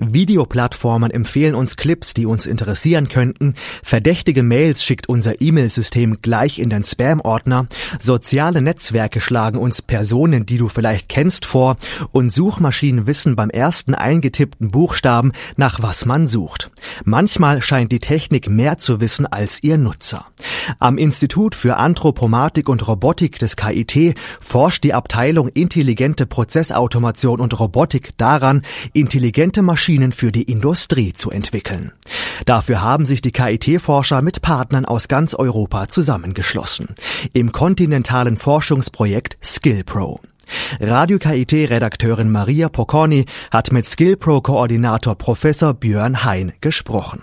Videoplattformen 0.00 1.10
empfehlen 1.10 1.54
uns 1.54 1.76
Clips, 1.76 2.14
die 2.14 2.26
uns 2.26 2.46
interessieren 2.46 3.08
könnten, 3.08 3.54
verdächtige 3.82 4.42
Mails 4.42 4.84
schickt 4.84 5.08
unser 5.08 5.40
E-Mail-System 5.40 6.22
gleich 6.22 6.58
in 6.58 6.70
den 6.70 6.84
Spam-Ordner, 6.84 7.66
soziale 8.00 8.62
Netzwerke 8.62 9.20
schlagen 9.20 9.58
uns 9.58 9.82
Personen, 9.82 10.46
die 10.46 10.58
du 10.58 10.68
vielleicht 10.68 11.08
kennst, 11.08 11.44
vor 11.44 11.76
und 12.12 12.30
Suchmaschinen 12.30 13.06
wissen 13.06 13.36
beim 13.36 13.50
ersten 13.50 13.94
eingetippten 13.94 14.70
Buchstaben, 14.70 15.32
nach 15.56 15.82
was 15.82 16.06
man 16.06 16.26
sucht. 16.26 16.70
Manchmal 17.04 17.62
scheint 17.62 17.92
die 17.92 18.00
Technik 18.00 18.48
mehr 18.48 18.78
zu 18.78 19.00
wissen 19.00 19.26
als 19.26 19.62
ihr 19.62 19.78
Nutzer. 19.78 20.26
Am 20.78 20.98
Institut 20.98 21.54
für 21.54 21.76
Anthropomatik 21.76 22.68
und 22.68 22.86
Robotik 22.86 23.38
des 23.38 23.56
KIT 23.56 24.18
forscht 24.40 24.84
die 24.84 24.94
Abteilung 24.94 25.48
Intelligente 25.48 26.26
Prozessautomation 26.26 27.40
und 27.40 27.58
Robotik 27.58 28.16
daran, 28.16 28.62
intelligente 28.92 29.62
Maschinen 29.62 30.12
für 30.12 30.32
die 30.32 30.42
Industrie 30.42 31.12
zu 31.12 31.30
entwickeln. 31.30 31.92
Dafür 32.46 32.82
haben 32.82 33.06
sich 33.06 33.20
die 33.22 33.32
KIT-Forscher 33.32 34.22
mit 34.22 34.42
Partnern 34.42 34.84
aus 34.84 35.08
ganz 35.08 35.34
Europa 35.34 35.88
zusammengeschlossen. 35.88 36.88
Im 37.32 37.52
kontinentalen 37.52 38.36
Forschungsprojekt 38.36 39.38
SkillPro. 39.42 40.20
Radio 40.80 41.18
KIT-Redakteurin 41.18 42.30
Maria 42.30 42.68
Pocorni 42.68 43.26
hat 43.50 43.72
mit 43.72 43.86
SkillPro-Koordinator 43.86 45.14
Professor 45.16 45.74
Björn 45.74 46.24
Hein 46.24 46.52
gesprochen. 46.60 47.22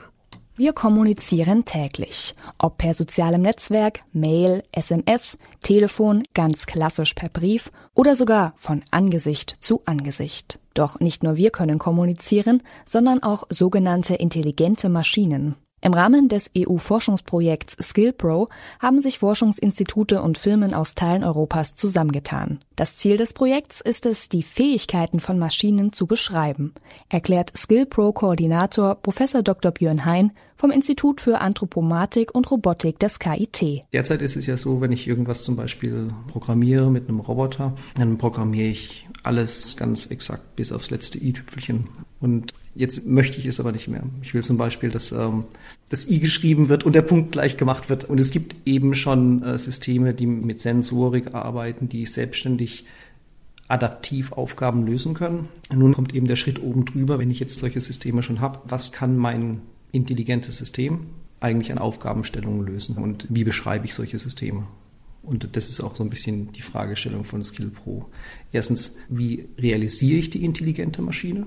Wir 0.59 0.73
kommunizieren 0.73 1.63
täglich, 1.63 2.35
ob 2.57 2.79
per 2.79 2.93
sozialem 2.93 3.43
Netzwerk, 3.43 4.01
Mail, 4.11 4.61
SMS, 4.73 5.37
Telefon, 5.61 6.23
ganz 6.33 6.65
klassisch 6.65 7.13
per 7.13 7.29
Brief 7.29 7.71
oder 7.95 8.13
sogar 8.17 8.55
von 8.57 8.83
Angesicht 8.91 9.55
zu 9.61 9.83
Angesicht. 9.85 10.59
Doch 10.73 10.99
nicht 10.99 11.23
nur 11.23 11.37
wir 11.37 11.51
können 11.51 11.79
kommunizieren, 11.79 12.61
sondern 12.83 13.23
auch 13.23 13.43
sogenannte 13.49 14.15
intelligente 14.15 14.89
Maschinen. 14.89 15.55
Im 15.81 15.93
Rahmen 15.93 16.27
des 16.27 16.51
EU-Forschungsprojekts 16.57 17.77
SkillPro 17.81 18.49
haben 18.79 18.99
sich 18.99 19.19
Forschungsinstitute 19.19 20.21
und 20.21 20.37
Firmen 20.37 20.73
aus 20.73 20.95
Teilen 20.95 21.23
Europas 21.23 21.73
zusammengetan. 21.75 22.59
Das 22.75 22.97
Ziel 22.97 23.17
des 23.17 23.33
Projekts 23.33 23.81
ist 23.81 24.05
es, 24.05 24.29
die 24.29 24.43
Fähigkeiten 24.43 25.19
von 25.19 25.39
Maschinen 25.39 25.93
zu 25.93 26.05
beschreiben, 26.05 26.73
erklärt 27.07 27.57
SkillPro-Koordinator 27.57 28.95
Prof. 28.95 29.19
Dr. 29.43 29.71
Björn 29.71 30.05
Hein 30.05 30.31
vom 30.55 30.71
Institut 30.71 31.21
für 31.21 31.39
Anthropomatik 31.39 32.35
und 32.35 32.51
Robotik 32.51 32.99
des 32.99 33.19
KIT. 33.19 33.85
Derzeit 33.93 34.21
ist 34.21 34.35
es 34.35 34.45
ja 34.45 34.57
so, 34.57 34.81
wenn 34.81 34.91
ich 34.91 35.07
irgendwas 35.07 35.43
zum 35.43 35.55
Beispiel 35.55 36.13
programmiere 36.27 36.91
mit 36.91 37.07
einem 37.07 37.21
Roboter, 37.21 37.75
dann 37.95 38.17
programmiere 38.17 38.67
ich 38.67 39.07
alles 39.23 39.77
ganz 39.77 40.07
exakt 40.07 40.57
bis 40.57 40.73
aufs 40.73 40.89
letzte 40.89 41.17
i-Tüpfelchen. 41.17 41.87
Und 42.19 42.53
Jetzt 42.75 43.05
möchte 43.05 43.39
ich 43.39 43.45
es 43.45 43.59
aber 43.59 43.71
nicht 43.71 43.87
mehr. 43.87 44.03
Ich 44.21 44.33
will 44.33 44.43
zum 44.43 44.57
Beispiel, 44.57 44.91
dass 44.91 45.11
ähm, 45.11 45.45
das 45.89 46.07
i 46.07 46.19
geschrieben 46.19 46.69
wird 46.69 46.85
und 46.85 46.93
der 46.93 47.01
Punkt 47.01 47.31
gleich 47.31 47.57
gemacht 47.57 47.89
wird. 47.89 48.05
Und 48.05 48.19
es 48.19 48.31
gibt 48.31 48.55
eben 48.65 48.93
schon 48.93 49.43
äh, 49.43 49.57
Systeme, 49.57 50.13
die 50.13 50.27
mit 50.27 50.59
Sensorik 50.59 51.33
arbeiten, 51.33 51.89
die 51.89 52.05
selbstständig 52.05 52.85
adaptiv 53.67 54.31
Aufgaben 54.31 54.85
lösen 54.85 55.13
können. 55.13 55.47
Nun 55.71 55.93
kommt 55.93 56.13
eben 56.13 56.27
der 56.27 56.35
Schritt 56.35 56.61
oben 56.61 56.85
drüber, 56.85 57.19
wenn 57.19 57.29
ich 57.29 57.39
jetzt 57.39 57.59
solche 57.59 57.79
Systeme 57.79 58.23
schon 58.23 58.41
habe. 58.41 58.59
Was 58.65 58.91
kann 58.91 59.17
mein 59.17 59.61
intelligentes 59.91 60.57
System 60.57 61.07
eigentlich 61.39 61.71
an 61.71 61.77
Aufgabenstellungen 61.77 62.65
lösen 62.65 62.97
und 62.97 63.25
wie 63.29 63.43
beschreibe 63.43 63.85
ich 63.85 63.93
solche 63.93 64.19
Systeme? 64.19 64.67
Und 65.21 65.55
das 65.55 65.69
ist 65.69 65.81
auch 65.81 65.95
so 65.95 66.03
ein 66.03 66.09
bisschen 66.09 66.51
die 66.53 66.61
Fragestellung 66.61 67.23
von 67.23 67.43
Skill 67.43 67.69
Pro. 67.69 68.05
Erstens, 68.51 68.97
wie 69.09 69.47
realisiere 69.57 70.19
ich 70.19 70.29
die 70.29 70.43
intelligente 70.43 71.01
Maschine? 71.01 71.45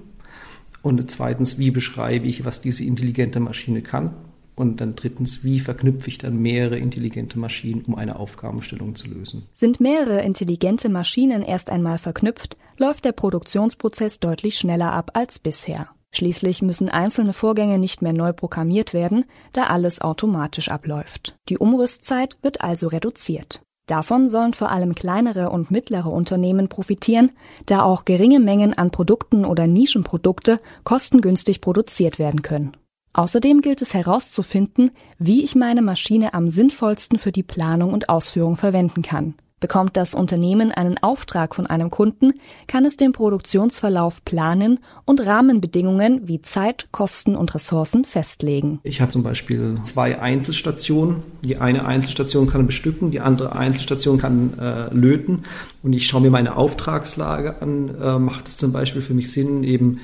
Und 0.83 1.11
zweitens, 1.11 1.58
wie 1.58 1.70
beschreibe 1.70 2.27
ich, 2.27 2.44
was 2.44 2.61
diese 2.61 2.84
intelligente 2.84 3.41
Maschine 3.41 3.83
kann? 3.83 4.14
Und 4.55 4.80
dann 4.80 4.97
drittens, 4.97 5.44
wie 5.44 5.61
verknüpfe 5.61 6.08
ich 6.08 6.19
dann 6.19 6.36
mehrere 6.36 6.78
intelligente 6.78 7.38
Maschinen, 7.38 7.83
um 7.83 7.94
eine 7.94 8.19
Aufgabenstellung 8.19 8.94
zu 8.94 9.08
lösen? 9.08 9.44
Sind 9.54 9.81
mehrere 9.81 10.22
intelligente 10.22 10.88
Maschinen 10.91 11.42
erst 11.42 11.71
einmal 11.71 11.98
verknüpft, 11.98 12.59
läuft 12.78 13.04
der 13.04 13.12
Produktionsprozess 13.12 14.21
deutlich 14.21 14.56
schneller 14.56 14.92
ab 14.92 15.12
als 15.15 15.38
bisher. 15.38 15.88
Schließlich 16.15 16.60
müssen 16.60 16.91
einzelne 16.91 17.32
Vorgänge 17.32 17.78
nicht 17.78 18.03
mehr 18.03 18.12
neu 18.12 18.34
programmiert 18.34 18.92
werden, 18.92 19.25
da 19.53 19.69
alles 19.69 20.03
automatisch 20.03 20.69
abläuft. 20.69 21.37
Die 21.48 21.56
Umrüstzeit 21.56 22.37
wird 22.42 22.60
also 22.60 22.88
reduziert. 22.88 23.62
Davon 23.92 24.30
sollen 24.30 24.54
vor 24.54 24.70
allem 24.70 24.94
kleinere 24.94 25.50
und 25.50 25.70
mittlere 25.70 26.06
Unternehmen 26.06 26.70
profitieren, 26.70 27.32
da 27.66 27.82
auch 27.82 28.06
geringe 28.06 28.41
Mengen 28.41 28.72
an 28.72 28.91
Produkten 28.91 29.44
oder 29.44 29.66
Nischenprodukte 29.66 30.60
kostengünstig 30.82 31.60
produziert 31.60 32.19
werden 32.19 32.41
können. 32.41 32.75
Außerdem 33.12 33.60
gilt 33.60 33.82
es 33.82 33.92
herauszufinden, 33.92 34.92
wie 35.19 35.44
ich 35.44 35.54
meine 35.56 35.82
Maschine 35.82 36.32
am 36.32 36.48
sinnvollsten 36.48 37.19
für 37.19 37.32
die 37.32 37.42
Planung 37.42 37.92
und 37.92 38.08
Ausführung 38.08 38.56
verwenden 38.56 39.03
kann. 39.03 39.34
Bekommt 39.62 39.97
das 39.97 40.15
Unternehmen 40.15 40.73
einen 40.73 40.99
Auftrag 40.99 41.55
von 41.55 41.69
einem 41.69 41.89
Kunden, 41.89 42.33
kann 42.67 42.84
es 42.84 42.97
den 42.97 43.12
Produktionsverlauf 43.12 44.25
planen 44.25 44.81
und 45.05 45.25
Rahmenbedingungen 45.25 46.27
wie 46.27 46.43
Zeit, 46.43 46.89
Kosten 46.91 47.37
und 47.37 47.55
Ressourcen 47.55 48.05
festlegen. 48.05 48.81
Ich 48.83 49.01
habe 49.01 49.12
zum 49.12 49.22
Beispiel 49.22 49.78
zwei 49.84 50.19
Einzelstationen. 50.19 51.22
Die 51.45 51.59
eine 51.59 51.87
Einzelstation 51.87 52.49
kann 52.49 52.67
bestücken, 52.67 53.12
die 53.12 53.21
andere 53.21 53.55
Einzelstation 53.55 54.19
kann 54.19 54.59
äh, 54.59 54.93
löten. 54.93 55.45
Und 55.84 55.93
ich 55.93 56.09
schaue 56.09 56.22
mir 56.22 56.31
meine 56.31 56.56
Auftragslage 56.56 57.62
an. 57.62 57.95
Äh, 58.03 58.19
macht 58.19 58.49
es 58.49 58.56
zum 58.56 58.72
Beispiel 58.72 59.01
für 59.01 59.15
mich 59.15 59.31
Sinn, 59.31 59.62
eben 59.62 60.01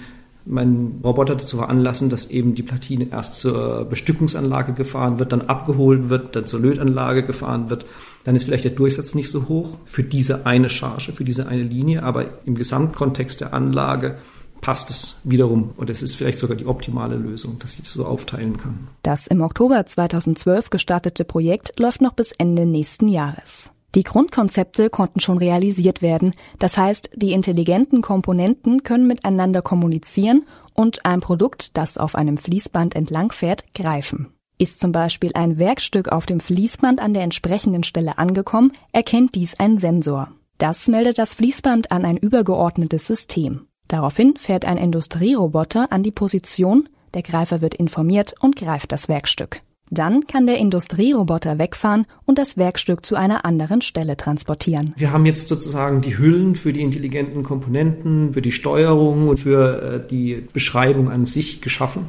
meinen 0.49 1.01
Roboter 1.05 1.37
dazu 1.37 1.59
veranlassen, 1.59 2.11
dass 2.11 2.27
eben 2.31 2.55
die 2.55 2.63
Platine 2.63 3.09
erst 3.11 3.37
zur 3.37 3.85
Bestückungsanlage 3.85 4.73
gefahren 4.73 5.19
wird, 5.19 5.33
dann 5.33 5.43
abgeholt 5.43 6.09
wird, 6.09 6.35
dann 6.35 6.47
zur 6.47 6.61
Lötanlage 6.61 7.25
gefahren 7.25 7.71
wird. 7.71 7.87
Dann 8.25 8.35
ist 8.35 8.45
vielleicht 8.45 8.65
der 8.65 8.73
Durchsatz 8.73 9.15
nicht 9.15 9.31
so 9.31 9.49
hoch 9.49 9.79
für 9.85 10.03
diese 10.03 10.47
eine 10.47 10.69
Charge, 10.69 11.13
für 11.13 11.25
diese 11.25 11.47
eine 11.47 11.63
Linie, 11.63 12.03
aber 12.03 12.27
im 12.45 12.55
Gesamtkontext 12.55 13.41
der 13.41 13.55
Anlage 13.55 14.19
passt 14.61 14.91
es 14.91 15.21
wiederum 15.25 15.71
und 15.77 15.89
es 15.91 16.03
ist 16.03 16.15
vielleicht 16.17 16.39
sogar 16.39 16.57
die 16.57 16.67
optimale 16.67 17.17
Lösung, 17.17 17.59
dass 17.61 17.75
ich 17.75 17.83
das 17.83 17.93
so 17.93 18.05
aufteilen 18.05 18.57
kann. 18.57 18.89
Das 19.03 19.27
im 19.27 19.41
Oktober 19.41 19.87
2012 19.87 20.71
gestartete 20.71 21.25
Projekt 21.25 21.79
läuft 21.79 22.01
noch 22.01 22.13
bis 22.13 22.33
Ende 22.33 22.67
nächsten 22.67 23.09
Jahres. 23.09 23.71
Die 23.99 24.05
Grundkonzepte 24.05 24.91
konnten 24.91 25.19
schon 25.19 25.39
realisiert 25.39 26.03
werden, 26.03 26.35
das 26.61 26.79
heißt, 26.79 27.11
die 27.17 27.33
intelligenten 27.33 28.01
Komponenten 28.01 28.85
können 28.85 29.09
miteinander 29.09 29.61
kommunizieren 29.61 30.45
und 30.73 31.05
ein 31.05 31.21
Produkt, 31.21 31.77
das 31.77 31.99
auf 31.99 32.15
einem 32.15 32.39
Fließband 32.39 32.95
entlangfährt, 32.95 33.75
greifen. 33.75 34.29
Ist 34.57 34.79
zum 34.79 34.93
Beispiel 34.93 35.33
ein 35.35 35.59
Werkstück 35.59 36.13
auf 36.13 36.27
dem 36.27 36.39
Fließband 36.39 37.01
an 37.01 37.13
der 37.13 37.25
entsprechenden 37.25 37.83
Stelle 37.83 38.19
angekommen, 38.19 38.71
erkennt 38.93 39.35
dies 39.35 39.59
ein 39.59 39.79
Sensor. 39.79 40.31
Das 40.59 40.87
meldet 40.87 41.19
das 41.19 41.35
Fließband 41.35 41.91
an 41.91 42.05
ein 42.05 42.19
übergeordnetes 42.19 43.05
System. 43.05 43.67
Daraufhin 43.89 44.37
fährt 44.37 44.65
ein 44.65 44.77
Industrieroboter 44.77 45.91
an 45.91 46.05
die 46.05 46.13
Position, 46.13 46.89
der 47.15 47.23
Greifer 47.23 47.63
wird 47.63 47.75
informiert 47.75 48.37
und 48.39 48.55
greift 48.55 48.93
das 48.93 49.09
Werkstück. 49.09 49.63
Dann 49.91 50.27
kann 50.27 50.47
der 50.47 50.59
Industrieroboter 50.59 51.59
wegfahren 51.59 52.07
und 52.27 52.39
das 52.39 52.57
Werkstück 52.57 53.05
zu 53.05 53.17
einer 53.17 53.45
anderen 53.45 53.81
Stelle 53.81 54.17
transportieren. 54.17 54.95
Wir 54.97 55.13
haben 55.13 55.27
jetzt 55.27 55.49
sozusagen 55.49 56.01
die 56.01 56.19
Hüllen 56.19 56.55
für 56.55 56.73
die 56.73 56.83
intelligenten 56.83 57.43
Komponenten, 57.43 58.35
für 58.35 58.43
die 58.43 58.53
Steuerung 58.53 59.29
und 59.29 59.41
für 59.41 59.83
äh, 59.83 60.09
die 60.09 60.45
Beschreibung 60.53 61.11
an 61.11 61.25
sich 61.25 61.61
geschaffen. 61.61 62.07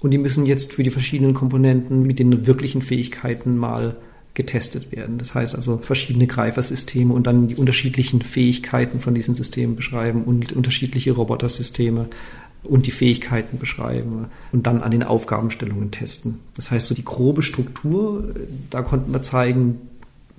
Und 0.00 0.10
die 0.10 0.18
müssen 0.18 0.46
jetzt 0.46 0.72
für 0.72 0.82
die 0.82 0.90
verschiedenen 0.90 1.34
Komponenten 1.34 2.02
mit 2.02 2.18
den 2.18 2.46
wirklichen 2.46 2.82
Fähigkeiten 2.82 3.56
mal 3.56 3.96
getestet 4.34 4.92
werden. 4.92 5.18
Das 5.18 5.34
heißt 5.34 5.56
also 5.56 5.78
verschiedene 5.78 6.26
Greifersysteme 6.26 7.12
und 7.12 7.26
dann 7.26 7.48
die 7.48 7.56
unterschiedlichen 7.56 8.20
Fähigkeiten 8.20 9.00
von 9.00 9.14
diesen 9.14 9.34
Systemen 9.34 9.74
beschreiben 9.74 10.24
und 10.24 10.52
unterschiedliche 10.52 11.12
Robotersysteme 11.12 12.08
und 12.62 12.86
die 12.86 12.90
Fähigkeiten 12.90 13.58
beschreiben 13.58 14.26
und 14.52 14.66
dann 14.66 14.82
an 14.82 14.90
den 14.90 15.02
Aufgabenstellungen 15.02 15.90
testen. 15.90 16.40
Das 16.54 16.70
heißt, 16.70 16.86
so 16.86 16.94
die 16.94 17.04
grobe 17.04 17.42
Struktur, 17.42 18.34
da 18.70 18.82
konnten 18.82 19.12
wir 19.12 19.22
zeigen, 19.22 19.80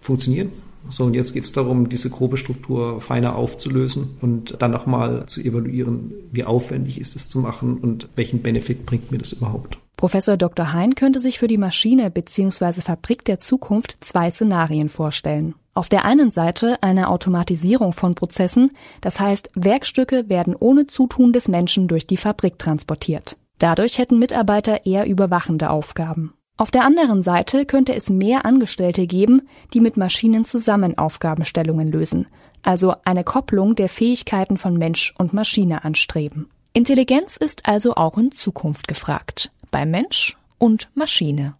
funktioniert. 0.02 0.52
So, 0.90 1.04
und 1.04 1.14
jetzt 1.14 1.34
geht 1.34 1.44
es 1.44 1.52
darum, 1.52 1.90
diese 1.90 2.10
grobe 2.10 2.38
Struktur 2.38 3.02
feiner 3.02 3.36
aufzulösen 3.36 4.18
und 4.22 4.56
dann 4.60 4.72
nochmal 4.72 5.26
zu 5.26 5.42
evaluieren, 5.42 6.14
wie 6.32 6.46
aufwendig 6.46 7.00
ist 7.02 7.16
es 7.16 7.28
zu 7.28 7.40
machen 7.40 7.78
und 7.78 8.08
welchen 8.16 8.42
Benefit 8.42 8.86
bringt 8.86 9.12
mir 9.12 9.18
das 9.18 9.34
überhaupt. 9.34 9.78
Professor 9.98 10.38
Dr. 10.38 10.74
Hein 10.74 10.96
könnte 10.96 11.20
sich 11.20 11.40
für 11.40 11.48
die 11.48 11.58
Maschine 11.58 12.12
bzw. 12.12 12.82
Fabrik 12.82 13.26
der 13.26 13.40
Zukunft 13.40 13.98
zwei 14.02 14.30
Szenarien 14.30 14.90
vorstellen. 14.90 15.56
Auf 15.78 15.90
der 15.90 16.06
einen 16.06 16.32
Seite 16.32 16.82
eine 16.82 17.08
Automatisierung 17.08 17.94
von 17.94 18.16
Prozessen, 18.16 18.72
das 19.00 19.20
heißt 19.20 19.52
Werkstücke 19.54 20.28
werden 20.28 20.56
ohne 20.56 20.88
Zutun 20.88 21.34
des 21.34 21.48
Menschen 21.48 21.88
durch 21.88 22.08
die 22.08 22.18
Fabrik 22.18 22.58
transportiert. 22.58 23.38
Dadurch 23.60 24.00
hätten 24.00 24.18
Mitarbeiter 24.18 24.88
eher 24.88 25.06
überwachende 25.06 25.70
Aufgaben. 25.70 26.34
Auf 26.58 26.72
der 26.72 26.84
anderen 26.84 27.22
Seite 27.22 27.68
könnte 27.68 27.94
es 27.94 28.10
mehr 28.10 28.44
Angestellte 28.44 29.06
geben, 29.06 29.44
die 29.72 29.80
mit 29.80 29.98
Maschinen 29.98 30.46
zusammen 30.46 30.98
Aufgabenstellungen 30.98 31.92
lösen, 31.92 32.26
also 32.64 32.96
eine 33.06 33.24
Kopplung 33.24 33.76
der 33.76 33.88
Fähigkeiten 33.88 34.58
von 34.58 34.78
Mensch 34.78 35.14
und 35.20 35.34
Maschine 35.34 35.86
anstreben. 35.86 36.50
Intelligenz 36.74 37.38
ist 37.38 37.68
also 37.68 37.94
auch 37.94 38.18
in 38.18 38.32
Zukunft 38.32 38.88
gefragt, 38.88 39.52
bei 39.70 39.86
Mensch 39.86 40.38
und 40.58 40.90
Maschine. 40.96 41.54